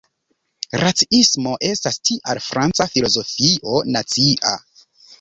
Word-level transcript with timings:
Raciismo 0.83 1.53
estas 1.69 2.01
tial 2.11 2.41
franca 2.49 2.91
filozofio 2.97 3.79
nacia. 3.95 4.61